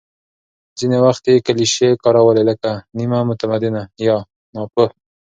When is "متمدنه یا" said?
3.29-4.17